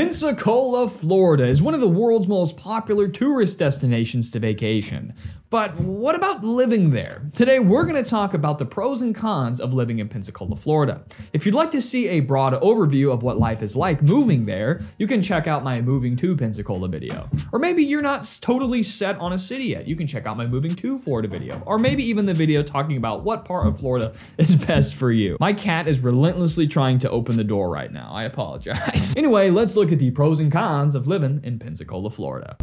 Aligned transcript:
Pensacola, 0.00 0.88
Florida 0.88 1.46
is 1.46 1.60
one 1.60 1.74
of 1.74 1.80
the 1.82 1.86
world's 1.86 2.26
most 2.26 2.56
popular 2.56 3.06
tourist 3.06 3.58
destinations 3.58 4.30
to 4.30 4.38
vacation. 4.38 5.12
But 5.50 5.74
what 5.80 6.14
about 6.14 6.44
living 6.44 6.90
there? 6.90 7.28
Today 7.34 7.58
we're 7.58 7.82
going 7.82 8.00
to 8.02 8.08
talk 8.08 8.34
about 8.34 8.60
the 8.60 8.64
pros 8.64 9.02
and 9.02 9.12
cons 9.12 9.60
of 9.60 9.74
living 9.74 9.98
in 9.98 10.08
Pensacola, 10.08 10.54
Florida. 10.54 11.02
If 11.32 11.44
you'd 11.44 11.56
like 11.56 11.72
to 11.72 11.82
see 11.82 12.06
a 12.06 12.20
broad 12.20 12.52
overview 12.62 13.12
of 13.12 13.24
what 13.24 13.36
life 13.36 13.60
is 13.60 13.74
like 13.74 14.00
moving 14.00 14.46
there, 14.46 14.80
you 14.98 15.08
can 15.08 15.20
check 15.20 15.48
out 15.48 15.64
my 15.64 15.80
Moving 15.80 16.14
to 16.16 16.36
Pensacola 16.36 16.86
video. 16.86 17.28
Or 17.50 17.58
maybe 17.58 17.82
you're 17.82 18.00
not 18.00 18.38
totally 18.40 18.84
set 18.84 19.18
on 19.18 19.32
a 19.32 19.38
city 19.38 19.64
yet. 19.64 19.88
You 19.88 19.96
can 19.96 20.06
check 20.06 20.24
out 20.24 20.36
my 20.36 20.46
Moving 20.46 20.76
to 20.76 21.00
Florida 21.00 21.26
video. 21.26 21.60
Or 21.66 21.80
maybe 21.80 22.04
even 22.04 22.26
the 22.26 22.34
video 22.34 22.62
talking 22.62 22.96
about 22.96 23.24
what 23.24 23.44
part 23.44 23.66
of 23.66 23.80
Florida 23.80 24.12
is 24.38 24.54
best 24.54 24.94
for 24.94 25.10
you. 25.10 25.36
My 25.40 25.52
cat 25.52 25.88
is 25.88 25.98
relentlessly 25.98 26.68
trying 26.68 27.00
to 27.00 27.10
open 27.10 27.36
the 27.36 27.42
door 27.42 27.70
right 27.70 27.90
now. 27.90 28.12
I 28.12 28.22
apologize. 28.22 29.14
anyway, 29.16 29.50
let's 29.50 29.74
look 29.74 29.90
at 29.90 29.98
the 29.98 30.12
pros 30.12 30.38
and 30.38 30.52
cons 30.52 30.94
of 30.94 31.08
living 31.08 31.40
in 31.42 31.58
Pensacola, 31.58 32.08
Florida. 32.08 32.56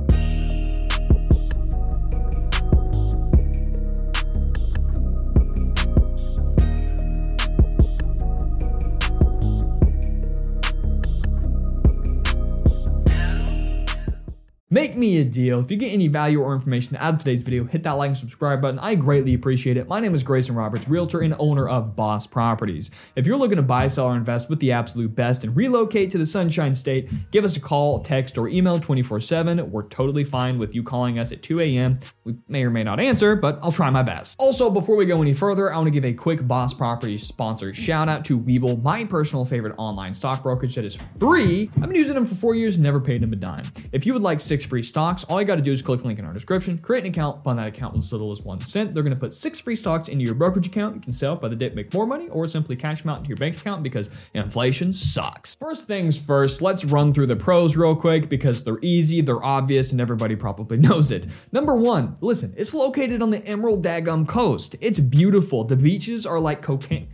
Make 14.77 14.95
me 14.95 15.17
a 15.17 15.23
deal. 15.23 15.59
If 15.59 15.71
you 15.71 15.77
get 15.77 15.91
any 15.91 16.07
value 16.07 16.39
or 16.39 16.53
information 16.53 16.97
out 16.97 17.15
of 17.15 17.17
today's 17.17 17.41
video, 17.41 17.63
hit 17.63 17.81
that 17.81 17.93
like 17.93 18.09
and 18.09 18.17
subscribe 18.17 18.61
button. 18.61 18.77
I 18.77 18.93
greatly 18.93 19.33
appreciate 19.33 19.75
it. 19.75 19.87
My 19.87 19.99
name 19.99 20.13
is 20.13 20.23
Greyson 20.23 20.55
Roberts, 20.55 20.87
realtor 20.87 21.21
and 21.21 21.33
owner 21.39 21.67
of 21.67 21.95
Boss 21.95 22.27
Properties. 22.27 22.91
If 23.15 23.25
you're 23.25 23.37
looking 23.37 23.55
to 23.55 23.63
buy, 23.63 23.87
sell, 23.87 24.05
or 24.05 24.15
invest 24.15 24.51
with 24.51 24.59
the 24.59 24.73
absolute 24.73 25.15
best 25.15 25.43
and 25.43 25.55
relocate 25.55 26.11
to 26.11 26.19
the 26.19 26.27
Sunshine 26.27 26.75
State, 26.75 27.09
give 27.31 27.43
us 27.43 27.57
a 27.57 27.59
call, 27.59 28.01
text, 28.01 28.37
or 28.37 28.49
email 28.49 28.79
24 28.79 29.19
7. 29.19 29.71
We're 29.71 29.87
totally 29.87 30.23
fine 30.23 30.59
with 30.59 30.75
you 30.75 30.83
calling 30.83 31.17
us 31.17 31.31
at 31.31 31.41
2 31.41 31.59
a.m. 31.59 31.99
We 32.23 32.35
may 32.47 32.63
or 32.63 32.69
may 32.69 32.83
not 32.83 32.99
answer, 32.99 33.35
but 33.35 33.57
I'll 33.63 33.71
try 33.71 33.89
my 33.89 34.03
best. 34.03 34.35
Also, 34.37 34.69
before 34.69 34.95
we 34.95 35.07
go 35.07 35.19
any 35.23 35.33
further, 35.33 35.73
I 35.73 35.77
want 35.77 35.87
to 35.87 35.91
give 35.91 36.05
a 36.05 36.13
quick 36.13 36.47
Boss 36.47 36.75
Properties 36.75 37.25
sponsor 37.25 37.73
shout 37.73 38.09
out 38.09 38.25
to 38.25 38.37
Webull, 38.37 38.83
my 38.83 39.05
personal 39.05 39.43
favorite 39.43 39.73
online 39.79 40.13
stock 40.13 40.43
brokerage 40.43 40.75
that 40.75 40.85
is 40.85 40.99
free. 41.19 41.71
I've 41.77 41.89
been 41.89 41.95
using 41.95 42.13
them 42.13 42.27
for 42.27 42.35
four 42.35 42.53
years, 42.53 42.77
never 42.77 43.01
paid 43.01 43.23
them 43.23 43.33
a 43.33 43.37
dime. 43.37 43.63
If 43.91 44.05
you 44.05 44.13
would 44.13 44.21
like 44.21 44.39
six 44.39 44.66
free 44.67 44.83
stocks. 44.83 45.23
All 45.23 45.39
you 45.39 45.47
got 45.47 45.55
to 45.55 45.61
do 45.61 45.71
is 45.71 45.81
click 45.81 46.01
the 46.01 46.07
link 46.07 46.19
in 46.19 46.25
our 46.25 46.33
description, 46.33 46.77
create 46.77 47.03
an 47.03 47.09
account, 47.09 47.43
fund 47.43 47.57
that 47.59 47.67
account 47.67 47.93
with 47.93 48.03
as 48.03 48.11
little 48.11 48.31
as 48.31 48.41
one 48.41 48.59
cent. 48.59 48.93
They're 48.93 49.03
going 49.03 49.15
to 49.15 49.19
put 49.19 49.33
six 49.33 49.59
free 49.59 49.75
stocks 49.75 50.09
into 50.09 50.23
your 50.23 50.35
brokerage 50.35 50.67
account. 50.67 50.95
You 50.95 51.01
can 51.01 51.11
sell 51.11 51.33
it 51.33 51.41
by 51.41 51.47
the 51.47 51.55
dip, 51.55 51.73
make 51.73 51.93
more 51.93 52.05
money, 52.05 52.29
or 52.29 52.47
simply 52.47 52.75
cash 52.75 53.01
them 53.01 53.09
out 53.09 53.17
into 53.19 53.29
your 53.29 53.37
bank 53.37 53.57
account 53.57 53.83
because 53.83 54.09
inflation 54.33 54.93
sucks. 54.93 55.55
First 55.55 55.87
things 55.87 56.17
first, 56.17 56.61
let's 56.61 56.85
run 56.85 57.13
through 57.13 57.27
the 57.27 57.35
pros 57.35 57.75
real 57.75 57.95
quick 57.95 58.29
because 58.29 58.63
they're 58.63 58.79
easy, 58.81 59.21
they're 59.21 59.43
obvious, 59.43 59.91
and 59.91 60.01
everybody 60.01 60.35
probably 60.35 60.77
knows 60.77 61.11
it. 61.11 61.27
Number 61.51 61.75
one, 61.75 62.17
listen, 62.21 62.53
it's 62.57 62.73
located 62.73 63.21
on 63.21 63.29
the 63.29 63.45
Emerald 63.47 63.83
Dagum 63.83 64.27
Coast. 64.27 64.75
It's 64.81 64.99
beautiful. 64.99 65.63
The 65.63 65.75
beaches 65.75 66.25
are 66.25 66.39
like 66.39 66.61
cocaine. 66.61 67.09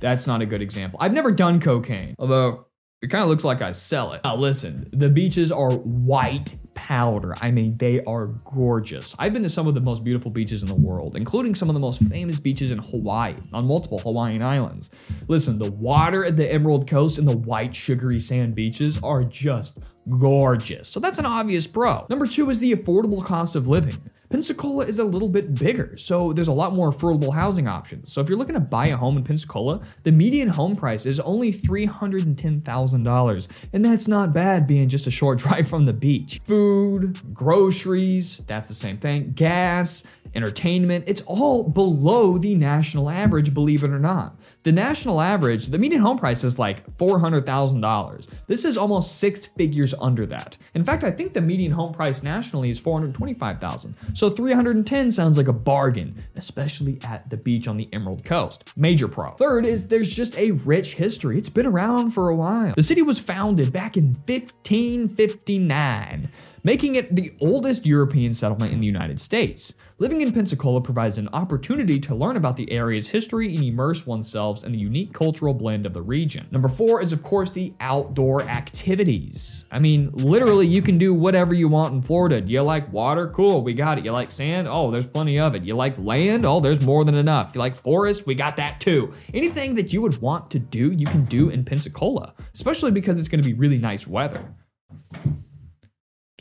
That's 0.00 0.26
not 0.26 0.42
a 0.42 0.46
good 0.46 0.62
example. 0.62 0.98
I've 1.02 1.12
never 1.12 1.32
done 1.32 1.60
cocaine, 1.60 2.14
although 2.18 2.66
it 3.04 3.10
kind 3.10 3.22
of 3.22 3.28
looks 3.28 3.44
like 3.44 3.60
I 3.60 3.72
sell 3.72 4.12
it. 4.12 4.22
Now, 4.24 4.36
listen, 4.36 4.86
the 4.92 5.08
beaches 5.08 5.52
are 5.52 5.70
white 5.70 6.54
powder. 6.84 7.34
I 7.40 7.50
mean, 7.50 7.76
they 7.76 8.04
are 8.04 8.26
gorgeous. 8.26 9.14
I've 9.18 9.32
been 9.32 9.42
to 9.44 9.48
some 9.48 9.66
of 9.66 9.74
the 9.74 9.80
most 9.80 10.04
beautiful 10.04 10.30
beaches 10.30 10.62
in 10.62 10.68
the 10.68 10.74
world, 10.74 11.16
including 11.16 11.54
some 11.54 11.70
of 11.70 11.74
the 11.74 11.80
most 11.80 11.98
famous 12.02 12.38
beaches 12.38 12.70
in 12.70 12.76
Hawaii, 12.76 13.36
on 13.54 13.66
multiple 13.66 13.98
Hawaiian 13.98 14.42
islands. 14.42 14.90
Listen, 15.26 15.58
the 15.58 15.70
water 15.70 16.26
at 16.26 16.36
the 16.36 16.52
Emerald 16.52 16.86
Coast 16.86 17.16
and 17.16 17.26
the 17.26 17.38
white, 17.38 17.74
sugary 17.74 18.20
sand 18.20 18.54
beaches 18.54 19.00
are 19.02 19.24
just 19.24 19.78
gorgeous. 20.18 20.86
So 20.86 21.00
that's 21.00 21.18
an 21.18 21.24
obvious 21.24 21.66
pro. 21.66 22.04
Number 22.10 22.26
two 22.26 22.50
is 22.50 22.60
the 22.60 22.74
affordable 22.74 23.24
cost 23.24 23.56
of 23.56 23.66
living. 23.66 23.96
Pensacola 24.30 24.84
is 24.84 24.98
a 24.98 25.04
little 25.04 25.28
bit 25.28 25.54
bigger, 25.54 25.96
so 25.96 26.32
there's 26.32 26.48
a 26.48 26.52
lot 26.52 26.74
more 26.74 26.92
affordable 26.92 27.32
housing 27.32 27.68
options. 27.68 28.12
So 28.12 28.20
if 28.20 28.28
you're 28.28 28.38
looking 28.38 28.54
to 28.54 28.60
buy 28.60 28.88
a 28.88 28.96
home 28.96 29.16
in 29.16 29.24
Pensacola, 29.24 29.80
the 30.02 30.12
median 30.12 30.48
home 30.48 30.74
price 30.76 31.06
is 31.06 31.20
only 31.20 31.52
$310,000, 31.52 33.48
and 33.72 33.84
that's 33.84 34.08
not 34.08 34.32
bad 34.32 34.66
being 34.66 34.88
just 34.88 35.06
a 35.06 35.10
short 35.10 35.38
drive 35.44 35.68
from 35.68 35.84
the 35.84 35.92
beach. 35.92 36.40
Food, 36.46 37.18
groceries, 37.34 38.42
that's 38.46 38.68
the 38.68 38.74
same 38.74 38.98
thing, 38.98 39.32
gas, 39.34 40.04
entertainment, 40.34 41.04
it's 41.06 41.22
all 41.22 41.62
below 41.62 42.38
the 42.38 42.54
national 42.54 43.10
average, 43.10 43.54
believe 43.54 43.84
it 43.84 43.90
or 43.90 43.98
not. 43.98 44.40
The 44.64 44.72
national 44.72 45.20
average, 45.20 45.66
the 45.66 45.78
median 45.78 46.00
home 46.00 46.18
price 46.18 46.42
is 46.42 46.58
like 46.58 46.86
$400,000. 46.96 48.28
This 48.46 48.64
is 48.64 48.76
almost 48.78 49.18
six 49.18 49.46
figures 49.46 49.94
under 50.00 50.24
that. 50.26 50.56
In 50.74 50.84
fact, 50.84 51.04
I 51.04 51.10
think 51.10 51.34
the 51.34 51.40
median 51.40 51.70
home 51.70 51.92
price 51.92 52.22
nationally 52.22 52.70
is 52.70 52.78
425,000. 52.78 53.94
So 54.14 54.30
310 54.30 55.10
sounds 55.10 55.36
like 55.36 55.48
a 55.48 55.52
bargain, 55.52 56.22
especially 56.36 57.00
at 57.02 57.28
the 57.28 57.36
beach 57.36 57.66
on 57.66 57.76
the 57.76 57.88
Emerald 57.92 58.24
Coast. 58.24 58.70
Major 58.76 59.08
pro. 59.08 59.32
Third 59.32 59.66
is 59.66 59.88
there's 59.88 60.08
just 60.08 60.38
a 60.38 60.52
rich 60.52 60.94
history. 60.94 61.36
It's 61.36 61.48
been 61.48 61.66
around 61.66 62.12
for 62.12 62.28
a 62.28 62.36
while. 62.36 62.74
The 62.76 62.84
city 62.84 63.02
was 63.02 63.18
founded 63.18 63.72
back 63.72 63.96
in 63.96 64.14
1559 64.26 66.28
making 66.64 66.96
it 66.96 67.14
the 67.14 67.32
oldest 67.40 67.86
European 67.86 68.32
settlement 68.32 68.72
in 68.72 68.80
the 68.80 68.86
United 68.86 69.20
States. 69.20 69.74
Living 69.98 70.22
in 70.22 70.32
Pensacola 70.32 70.80
provides 70.80 71.18
an 71.18 71.28
opportunity 71.34 72.00
to 72.00 72.14
learn 72.14 72.36
about 72.36 72.56
the 72.56 72.70
area's 72.72 73.06
history 73.06 73.54
and 73.54 73.62
immerse 73.62 74.06
oneself 74.06 74.64
in 74.64 74.72
the 74.72 74.78
unique 74.78 75.12
cultural 75.12 75.52
blend 75.52 75.84
of 75.84 75.92
the 75.92 76.02
region. 76.02 76.46
Number 76.50 76.68
four 76.68 77.02
is, 77.02 77.12
of 77.12 77.22
course, 77.22 77.50
the 77.50 77.72
outdoor 77.80 78.42
activities. 78.42 79.64
I 79.70 79.78
mean, 79.78 80.10
literally, 80.12 80.66
you 80.66 80.80
can 80.80 80.96
do 80.96 81.12
whatever 81.12 81.52
you 81.54 81.68
want 81.68 81.94
in 81.94 82.00
Florida. 82.00 82.40
You 82.40 82.62
like 82.62 82.90
water? 82.92 83.28
Cool, 83.28 83.62
we 83.62 83.74
got 83.74 83.98
it. 83.98 84.04
You 84.04 84.12
like 84.12 84.32
sand? 84.32 84.66
Oh, 84.66 84.90
there's 84.90 85.06
plenty 85.06 85.38
of 85.38 85.54
it. 85.54 85.64
You 85.64 85.76
like 85.76 85.98
land? 85.98 86.46
Oh, 86.46 86.60
there's 86.60 86.80
more 86.80 87.04
than 87.04 87.14
enough. 87.14 87.52
You 87.54 87.60
like 87.60 87.76
forest? 87.76 88.26
We 88.26 88.34
got 88.34 88.56
that 88.56 88.80
too. 88.80 89.12
Anything 89.34 89.74
that 89.74 89.92
you 89.92 90.00
would 90.00 90.16
want 90.22 90.50
to 90.52 90.58
do, 90.58 90.92
you 90.92 91.06
can 91.06 91.26
do 91.26 91.50
in 91.50 91.64
Pensacola, 91.64 92.34
especially 92.54 92.90
because 92.90 93.20
it's 93.20 93.28
going 93.28 93.42
to 93.42 93.46
be 93.46 93.54
really 93.54 93.78
nice 93.78 94.06
weather. 94.06 94.42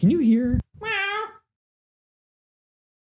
Can 0.03 0.09
you 0.09 0.19
hear? 0.19 0.59
Wow. 0.81 1.23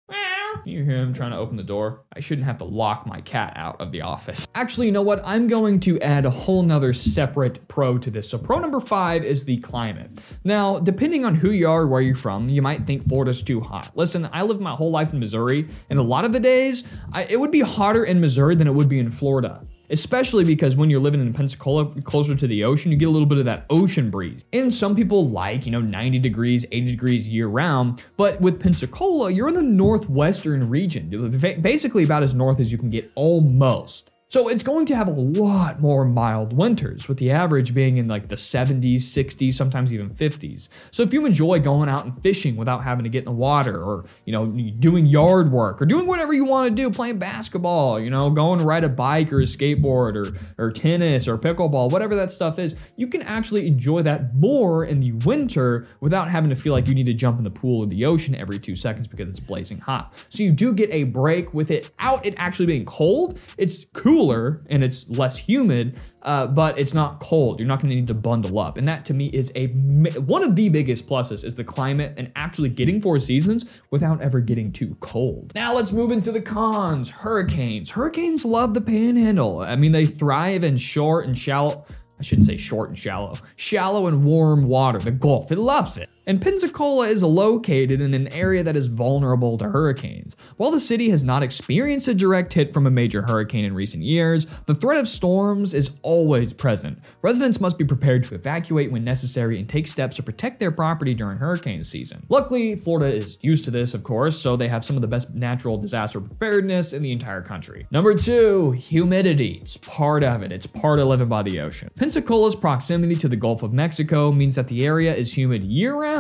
Wow. 0.09 0.63
Can 0.65 0.73
you 0.73 0.83
hear 0.83 0.97
him 0.97 1.15
trying 1.15 1.31
to 1.31 1.37
open 1.37 1.57
the 1.57 1.63
door? 1.63 2.03
I 2.13 2.19
shouldn't 2.19 2.45
have 2.45 2.59
to 2.59 2.65
lock 2.65 3.07
my 3.07 3.21
cat 3.21 3.53
out 3.55 3.81
of 3.81 3.93
the 3.93 4.01
office. 4.01 4.49
Actually, 4.57 4.87
you 4.87 4.93
know 4.93 5.03
what? 5.03 5.23
I'm 5.25 5.47
going 5.47 5.79
to 5.79 6.01
add 6.01 6.27
a 6.27 6.31
whole 6.31 6.65
nother 6.65 6.93
separate 6.93 7.69
pro 7.69 7.99
to 7.99 8.11
this. 8.11 8.29
So 8.29 8.37
pro 8.37 8.59
number 8.59 8.81
five 8.81 9.25
is 9.25 9.45
the 9.45 9.59
climate. 9.59 10.11
Now, 10.43 10.81
depending 10.81 11.25
on 11.25 11.37
who 11.37 11.53
you 11.53 11.69
are, 11.69 11.87
where 11.87 12.01
you're 12.01 12.17
from, 12.17 12.49
you 12.49 12.63
might 12.63 12.85
think 12.85 13.07
Florida's 13.07 13.45
too 13.45 13.61
hot. 13.61 13.93
Listen, 13.95 14.29
I 14.33 14.43
lived 14.43 14.61
my 14.61 14.73
whole 14.73 14.91
life 14.91 15.13
in 15.13 15.21
Missouri, 15.21 15.69
and 15.91 16.01
a 16.01 16.03
lot 16.03 16.25
of 16.25 16.33
the 16.33 16.41
days, 16.41 16.83
I, 17.13 17.29
it 17.31 17.39
would 17.39 17.53
be 17.53 17.61
hotter 17.61 18.03
in 18.07 18.21
Missouri 18.21 18.57
than 18.57 18.67
it 18.67 18.75
would 18.75 18.89
be 18.89 18.99
in 18.99 19.13
Florida 19.13 19.65
especially 19.91 20.45
because 20.45 20.77
when 20.77 20.91
you're 20.91 21.01
living 21.01 21.21
in 21.21 21.33
Pensacola, 21.33 21.91
closer 22.03 22.35
to 22.35 22.47
the 22.47 22.65
ocean, 22.65 22.93
you 22.93 22.99
get 22.99 23.09
a 23.09 23.11
little 23.11 23.27
bit 23.27 23.39
of 23.39 23.45
that 23.47 23.67
ocean 23.71 24.11
breeze. 24.11 24.45
And 24.53 24.75
some 24.75 24.95
people 24.95 25.29
like, 25.29 25.67
you 25.67 25.73
know, 25.73 25.81
90 25.81 26.19
degrees, 26.19 26.65
80 26.71 26.91
degrees 26.91 27.29
year 27.29 27.47
round, 27.47 28.03
but 28.17 28.41
with 28.41 28.61
Pensacola, 28.61 29.31
you're 29.31 29.49
in 29.49 29.55
the 29.55 29.63
northwestern 29.63 30.69
region, 30.69 31.31
basically 31.61 32.05
about 32.05 32.23
as 32.23 32.35
north 32.35 32.61
as 32.61 32.71
you 32.71 32.79
can 32.79 32.91
get 32.91 33.11
almost. 33.15 34.11
So 34.31 34.49
it's 34.49 34.63
going 34.63 34.85
to 34.87 34.95
have 34.97 35.09
a 35.09 35.13
lot 35.13 35.81
more 35.81 36.05
mild 36.05 36.53
winters, 36.53 37.09
with 37.09 37.17
the 37.17 37.31
average 37.31 37.73
being 37.73 37.97
in 37.97 38.09
like 38.09 38.29
the 38.29 38.35
70s, 38.35 38.97
60s, 38.97 39.55
sometimes 39.55 39.91
even 39.91 40.11
50s. 40.11 40.69
So 40.91 41.03
if 41.03 41.15
you 41.15 41.25
enjoy 41.25 41.61
going 41.61 41.89
out 41.89 42.05
and 42.05 42.23
fishing 42.23 42.57
without 42.57 42.85
having 42.85 43.05
to 43.05 43.09
get 43.09 43.21
in 43.21 43.25
the 43.25 43.33
water, 43.33 43.83
or 43.83 44.05
you 44.27 44.35
know, 44.35 44.45
doing 44.45 45.07
yard 45.07 45.51
work, 45.51 45.81
or 45.81 45.87
doing 45.87 46.07
whatever 46.07 46.35
you 46.35 46.45
want 46.45 46.69
to 46.69 46.75
do, 46.75 46.91
playing 46.91 47.19
basketball, 47.19 47.99
you 47.99 48.11
know, 48.11 48.29
going 48.29 48.59
to 48.59 48.67
ride 48.67 48.85
a 48.85 48.89
bike 48.91 49.33
or 49.33 49.41
a 49.41 49.45
skateboard, 49.45 50.15
or 50.15 50.39
or 50.59 50.71
tennis 50.73 51.27
or 51.27 51.39
pickleball, 51.39 51.91
whatever 51.91 52.15
that 52.15 52.31
stuff 52.31 52.59
is, 52.59 52.75
you 52.97 53.07
can 53.07 53.23
actually 53.23 53.67
enjoy 53.67 54.03
that 54.03 54.35
more 54.35 54.85
in 54.85 54.99
the 54.99 55.13
winter 55.25 55.89
without 56.01 56.29
having 56.29 56.51
to 56.51 56.57
feel 56.57 56.75
like 56.75 56.87
you 56.87 56.95
need 56.95 57.07
to 57.07 57.15
jump 57.15 57.39
in 57.39 57.45
the 57.45 57.51
pool 57.51 57.81
or 57.81 57.87
the 57.87 58.05
ocean 58.05 58.35
every 58.35 58.59
two 58.59 58.77
seconds 58.77 59.07
because 59.07 59.27
it's 59.27 59.41
blazing 59.41 59.79
hot. 59.79 60.13
So 60.29 60.43
you 60.43 60.53
do 60.53 60.75
get 60.75 60.91
a 60.91 61.05
break 61.05 61.55
with 61.55 61.71
it 61.71 61.91
out 61.99 62.27
it 62.27 62.35
actually 62.37 62.67
being 62.67 62.85
cold. 62.85 63.39
It's 63.57 63.87
cool 63.95 64.18
cooler 64.19 64.63
and 64.69 64.83
it's 64.83 65.09
less 65.11 65.37
humid, 65.37 65.97
uh, 66.23 66.47
but 66.47 66.77
it's 66.77 66.93
not 66.93 67.21
cold. 67.21 67.61
You're 67.61 67.69
not 67.69 67.81
going 67.81 67.91
to 67.91 67.97
need 67.97 68.09
to 68.09 68.15
bundle 68.15 68.59
up, 68.59 68.77
and 68.77 68.89
that 68.89 69.05
to 69.07 69.15
me 69.15 69.27
is 69.27 69.53
a 69.55 69.69
one 69.69 70.43
of 70.43 70.57
the 70.57 70.69
biggest 70.69 71.07
pluses 71.07 71.45
is 71.45 71.55
the 71.55 71.65
climate 71.65 72.15
and 72.17 72.33
actually 72.35 72.69
getting 72.69 73.01
four 73.01 73.21
seasons 73.21 73.65
without 73.91 74.21
ever 74.21 74.41
getting 74.41 74.73
too 74.73 74.97
cold. 75.01 75.53
Now 75.55 75.73
let's 75.75 75.93
move 75.93 76.11
into 76.11 76.33
the 76.33 76.41
cons. 76.41 77.09
Hurricanes. 77.09 77.91
Hurricanes 77.91 78.45
love 78.45 78.75
the 78.75 78.81
Panhandle. 78.81 79.61
I 79.61 79.77
mean, 79.77 79.93
they 79.93 80.07
thrive 80.07 80.65
in 80.65 80.77
short 80.77 81.27
and 81.27 81.39
shallow. 81.39 81.85
I 82.19 82.23
shouldn't 82.25 82.49
say 82.49 82.57
short 82.57 82.89
and 82.89 82.99
shallow. 82.99 83.35
Shallow 83.57 84.09
and 84.09 84.25
warm 84.25 84.65
water. 84.65 84.99
The 84.99 85.13
Gulf. 85.13 85.53
It 85.53 85.59
loves 85.59 85.97
it. 85.97 86.11
And 86.29 86.43
Pensacola 86.43 87.09
is 87.09 87.23
located 87.23 88.03
in 88.03 88.13
an 88.13 88.29
area 88.35 88.63
that 88.63 88.77
is 88.77 88.87
vulnerable 88.87 89.57
to 89.57 89.65
hurricanes. 89.65 90.37
While 90.59 90.71
the 90.71 90.79
city 90.79 91.09
has 91.09 91.25
not 91.25 91.43
experienced 91.43 92.07
a 92.07 92.15
direct 92.15 92.53
hit 92.53 92.75
from 92.75 92.87
a 92.87 92.91
major 92.91 93.23
hurricane 93.23 93.65
in 93.65 93.75
recent 93.75 94.03
years, 94.03 94.47
the 94.67 94.75
threat 94.75 95.01
of 95.01 95.09
storms 95.09 95.73
is 95.73 95.91
always 96.03 96.53
present. 96.53 96.99
Residents 97.23 97.63
must 97.63 97.79
be 97.79 97.85
prepared 97.87 98.25
to 98.25 98.35
evacuate 98.35 98.93
when 98.93 99.05
necessary 99.05 99.59
and 99.59 99.71
take 99.71 99.87
steps 99.89 100.17
to 100.17 100.23
protect 100.23 100.61
their 100.61 100.71
property 100.71 101.15
during 101.15 101.39
hurricane 101.39 101.83
season. 101.83 102.23
Luckily, 102.29 102.77
Florida 102.77 103.17
is 103.17 103.39
used 103.41 103.65
to 103.65 103.71
this, 103.71 103.95
of 103.95 104.03
course, 104.03 104.39
so 104.39 104.55
they 104.55 104.69
have 104.69 104.85
some 104.85 104.97
of 104.97 105.03
the 105.03 105.09
best 105.09 105.35
natural 105.35 105.79
disaster 105.79 106.21
preparedness 106.21 106.93
in 106.93 107.03
the 107.03 107.11
entire 107.11 107.41
country. 107.41 107.87
Number 107.91 108.15
two, 108.15 108.73
humidity. 108.73 109.61
It's 109.63 109.79
part 109.79 110.23
of 110.25 110.43
it. 110.43 110.53
It's 110.53 110.67
part 110.67 110.99
of 110.99 111.07
living 111.07 111.29
by 111.29 111.43
the 111.43 111.61
ocean. 111.61 111.89
Pensacola's 111.97 112.55
proximity 112.55 113.15
to 113.15 113.29
the 113.29 113.37
Gulf 113.37 113.63
of 113.63 113.73
Mexico 113.73 114.31
means 114.31 114.57
that 114.57 114.69
the 114.69 114.85
area 114.85 115.15
is 115.15 115.33
humid 115.33 115.65
year 115.65 115.95
round. 115.95 116.18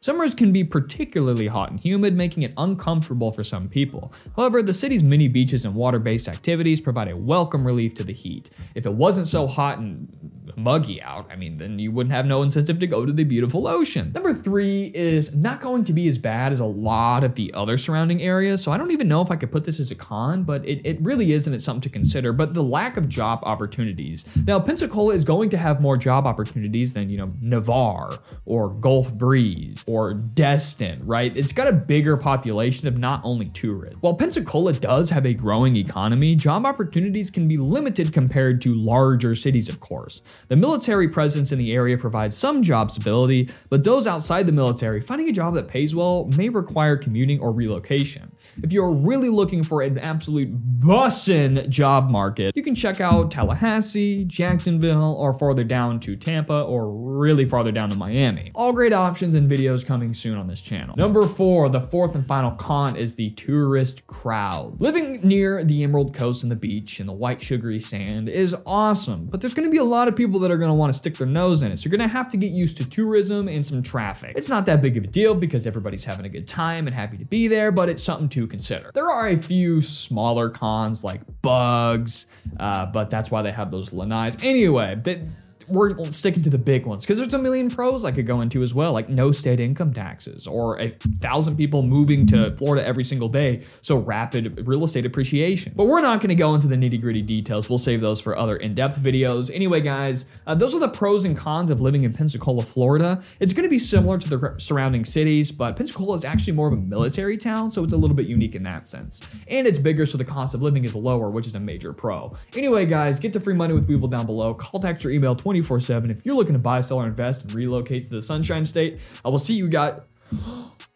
Summers 0.00 0.34
can 0.34 0.52
be 0.52 0.64
particularly 0.64 1.46
hot 1.46 1.70
and 1.70 1.80
humid, 1.80 2.14
making 2.14 2.42
it 2.42 2.52
uncomfortable 2.58 3.32
for 3.32 3.42
some 3.42 3.68
people. 3.68 4.12
However, 4.36 4.62
the 4.62 4.74
city's 4.74 5.02
many 5.02 5.28
beaches 5.28 5.64
and 5.64 5.74
water 5.74 5.98
based 5.98 6.28
activities 6.28 6.80
provide 6.80 7.08
a 7.08 7.16
welcome 7.16 7.66
relief 7.66 7.94
to 7.94 8.04
the 8.04 8.12
heat. 8.12 8.50
If 8.74 8.84
it 8.84 8.92
wasn't 8.92 9.28
so 9.28 9.46
hot 9.46 9.78
and 9.78 10.08
muggy 10.56 11.00
out, 11.02 11.28
I 11.30 11.36
mean, 11.36 11.58
then 11.58 11.78
you 11.78 11.90
wouldn't 11.90 12.14
have 12.14 12.26
no 12.26 12.42
incentive 12.42 12.78
to 12.80 12.86
go 12.86 13.04
to 13.04 13.12
the 13.12 13.24
beautiful 13.24 13.66
ocean. 13.66 14.12
Number 14.12 14.34
three 14.34 14.92
is 14.94 15.34
not 15.34 15.60
going 15.60 15.84
to 15.84 15.92
be 15.92 16.08
as 16.08 16.18
bad 16.18 16.52
as 16.52 16.60
a 16.60 16.64
lot 16.64 17.24
of 17.24 17.34
the 17.34 17.52
other 17.54 17.78
surrounding 17.78 18.22
areas, 18.22 18.62
so 18.62 18.72
I 18.72 18.76
don't 18.76 18.90
even 18.90 19.08
know 19.08 19.22
if 19.22 19.30
I 19.30 19.36
could 19.36 19.50
put 19.50 19.64
this 19.64 19.80
as 19.80 19.90
a 19.90 19.94
con, 19.94 20.44
but 20.44 20.64
it, 20.66 20.84
it 20.84 21.00
really 21.00 21.32
is 21.32 21.46
and 21.46 21.54
it's 21.54 21.64
something 21.64 21.82
to 21.82 21.88
consider. 21.88 22.32
But 22.32 22.54
the 22.54 22.62
lack 22.62 22.96
of 22.96 23.08
job 23.08 23.40
opportunities. 23.42 24.24
Now, 24.46 24.60
Pensacola 24.60 25.14
is 25.14 25.24
going 25.24 25.50
to 25.50 25.58
have 25.58 25.80
more 25.80 25.96
job 25.96 26.26
opportunities 26.26 26.92
than, 26.92 27.08
you 27.08 27.18
know, 27.18 27.28
Navarre 27.40 28.12
or 28.44 28.70
Gulf 28.74 29.12
Breeze 29.14 29.82
or 29.86 30.14
Destin, 30.14 31.04
right? 31.06 31.36
It's 31.36 31.52
got 31.52 31.68
a 31.68 31.72
bigger 31.72 32.16
population 32.16 32.88
of 32.88 32.98
not 32.98 33.20
only 33.24 33.48
tourists. 33.50 33.98
While 34.00 34.14
Pensacola 34.14 34.72
does 34.72 35.10
have 35.10 35.26
a 35.26 35.34
growing 35.34 35.76
economy, 35.76 36.34
job 36.34 36.66
opportunities 36.66 37.30
can 37.30 37.48
be 37.48 37.56
limited 37.56 38.12
compared 38.12 38.60
to 38.62 38.74
larger 38.74 39.34
cities, 39.34 39.68
of 39.68 39.80
course. 39.80 40.22
The 40.48 40.56
military 40.56 41.08
presence 41.08 41.52
in 41.52 41.58
the 41.58 41.72
area 41.72 41.96
provides 41.96 42.36
some 42.36 42.62
job 42.62 42.90
stability, 42.90 43.48
but 43.70 43.84
those 43.84 44.06
outside 44.06 44.46
the 44.46 44.52
military, 44.52 45.00
finding 45.00 45.28
a 45.28 45.32
job 45.32 45.54
that 45.54 45.68
pays 45.68 45.94
well 45.94 46.30
may 46.36 46.48
require 46.48 46.96
commuting 46.96 47.40
or 47.40 47.52
relocation. 47.52 48.30
If 48.62 48.72
you're 48.72 48.92
really 48.92 49.30
looking 49.30 49.62
for 49.62 49.82
an 49.82 49.98
absolute 49.98 50.48
bussin' 50.80 51.68
job 51.68 52.10
market, 52.10 52.54
you 52.56 52.62
can 52.62 52.74
check 52.74 53.00
out 53.00 53.30
Tallahassee, 53.30 54.24
Jacksonville, 54.26 55.16
or 55.18 55.34
farther 55.38 55.64
down 55.64 55.98
to 56.00 56.14
Tampa, 56.16 56.62
or 56.62 56.92
really 56.92 57.44
farther 57.44 57.72
down 57.72 57.90
to 57.90 57.96
Miami. 57.96 58.52
All 58.54 58.72
great 58.72 58.92
options 58.92 59.34
and 59.34 59.50
videos 59.50 59.84
coming 59.84 60.14
soon 60.14 60.38
on 60.38 60.46
this 60.46 60.60
channel. 60.60 60.94
Number 60.96 61.26
four, 61.26 61.68
the 61.68 61.80
fourth 61.80 62.14
and 62.14 62.26
final 62.26 62.52
con 62.52 62.96
is 62.96 63.14
the 63.14 63.30
tourist 63.30 64.06
crowd. 64.06 64.80
Living 64.80 65.20
near 65.22 65.64
the 65.64 65.82
Emerald 65.82 66.14
Coast 66.14 66.42
and 66.42 66.52
the 66.52 66.56
beach 66.56 67.00
and 67.00 67.08
the 67.08 67.12
white 67.12 67.42
sugary 67.42 67.80
sand 67.80 68.28
is 68.28 68.54
awesome, 68.66 69.26
but 69.26 69.40
there's 69.40 69.54
gonna 69.54 69.70
be 69.70 69.78
a 69.78 69.84
lot 69.84 70.08
of 70.08 70.14
people 70.14 70.23
that 70.40 70.50
are 70.50 70.56
gonna 70.56 70.74
wanna 70.74 70.92
stick 70.92 71.16
their 71.16 71.26
nose 71.26 71.62
in 71.62 71.70
it. 71.70 71.78
So 71.78 71.84
you're 71.84 71.96
gonna 71.96 72.08
have 72.08 72.30
to 72.30 72.36
get 72.36 72.50
used 72.50 72.76
to 72.78 72.88
tourism 72.88 73.48
and 73.48 73.64
some 73.64 73.82
traffic. 73.82 74.34
It's 74.36 74.48
not 74.48 74.66
that 74.66 74.82
big 74.82 74.96
of 74.96 75.04
a 75.04 75.06
deal 75.06 75.34
because 75.34 75.66
everybody's 75.66 76.04
having 76.04 76.26
a 76.26 76.28
good 76.28 76.48
time 76.48 76.86
and 76.86 76.94
happy 76.94 77.16
to 77.18 77.24
be 77.24 77.48
there, 77.48 77.70
but 77.70 77.88
it's 77.88 78.02
something 78.02 78.28
to 78.30 78.46
consider. 78.46 78.90
There 78.94 79.10
are 79.10 79.28
a 79.28 79.36
few 79.36 79.82
smaller 79.82 80.48
cons 80.50 81.04
like 81.04 81.20
bugs, 81.42 82.26
uh, 82.58 82.86
but 82.86 83.10
that's 83.10 83.30
why 83.30 83.42
they 83.42 83.52
have 83.52 83.70
those 83.70 83.90
lanais. 83.90 84.42
Anyway, 84.42 84.96
they, 85.02 85.22
we're 85.68 85.96
sticking 86.12 86.42
to 86.42 86.50
the 86.50 86.58
big 86.58 86.86
ones 86.86 87.04
because 87.04 87.18
there's 87.18 87.34
a 87.34 87.38
million 87.38 87.68
pros 87.70 88.04
I 88.04 88.12
could 88.12 88.26
go 88.26 88.40
into 88.40 88.62
as 88.62 88.74
well, 88.74 88.92
like 88.92 89.08
no 89.08 89.32
state 89.32 89.60
income 89.60 89.92
taxes 89.92 90.46
or 90.46 90.80
a 90.80 90.90
thousand 91.20 91.56
people 91.56 91.82
moving 91.82 92.26
to 92.28 92.56
Florida 92.56 92.86
every 92.86 93.04
single 93.04 93.28
day, 93.28 93.62
so 93.82 93.98
rapid 93.98 94.66
real 94.66 94.84
estate 94.84 95.06
appreciation. 95.06 95.72
But 95.74 95.86
we're 95.86 96.00
not 96.00 96.20
going 96.20 96.28
to 96.28 96.34
go 96.34 96.54
into 96.54 96.66
the 96.66 96.76
nitty 96.76 97.00
gritty 97.00 97.22
details. 97.22 97.68
We'll 97.68 97.78
save 97.78 98.00
those 98.00 98.20
for 98.20 98.36
other 98.36 98.56
in 98.56 98.74
depth 98.74 98.98
videos. 98.98 99.54
Anyway, 99.54 99.80
guys, 99.80 100.26
uh, 100.46 100.54
those 100.54 100.74
are 100.74 100.80
the 100.80 100.88
pros 100.88 101.24
and 101.24 101.36
cons 101.36 101.70
of 101.70 101.80
living 101.80 102.04
in 102.04 102.12
Pensacola, 102.12 102.62
Florida. 102.62 103.22
It's 103.40 103.52
going 103.52 103.64
to 103.64 103.70
be 103.70 103.78
similar 103.78 104.18
to 104.18 104.28
the 104.28 104.54
surrounding 104.58 105.04
cities, 105.04 105.50
but 105.50 105.76
Pensacola 105.76 106.14
is 106.16 106.24
actually 106.24 106.54
more 106.54 106.68
of 106.68 106.74
a 106.74 106.76
military 106.76 107.38
town, 107.38 107.70
so 107.70 107.84
it's 107.84 107.92
a 107.92 107.96
little 107.96 108.16
bit 108.16 108.26
unique 108.26 108.54
in 108.54 108.62
that 108.64 108.88
sense. 108.88 109.20
And 109.48 109.66
it's 109.66 109.78
bigger, 109.78 110.06
so 110.06 110.18
the 110.18 110.24
cost 110.24 110.54
of 110.54 110.62
living 110.62 110.84
is 110.84 110.94
lower, 110.94 111.30
which 111.30 111.46
is 111.46 111.54
a 111.54 111.60
major 111.60 111.92
pro. 111.92 112.34
Anyway, 112.54 112.86
guys, 112.86 113.18
get 113.20 113.32
the 113.32 113.40
free 113.40 113.54
money 113.54 113.74
with 113.74 113.88
Webull 113.88 114.10
down 114.10 114.26
below. 114.26 114.54
Call, 114.54 114.80
text, 114.80 115.04
or 115.04 115.10
email 115.10 115.34
20 115.34 115.53
24 115.54 115.78
7. 115.78 116.10
If 116.10 116.26
you're 116.26 116.34
looking 116.34 116.54
to 116.54 116.58
buy, 116.58 116.80
sell, 116.80 116.98
or 116.98 117.06
invest 117.06 117.42
and 117.42 117.54
relocate 117.54 118.06
to 118.06 118.10
the 118.10 118.20
Sunshine 118.20 118.64
State, 118.64 118.98
I 119.24 119.28
will 119.28 119.38
see 119.38 119.54
you 119.54 119.68
guys. 119.68 120.00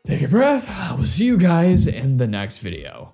Take 0.05 0.23
a 0.23 0.29
breath. 0.29 0.69
I 0.69 0.97
will 0.97 1.05
see 1.05 1.27
you 1.27 1.39
guys 1.39 1.87
in 1.87 2.17
the 2.17 2.27
next 2.27 2.59
video. 2.59 3.13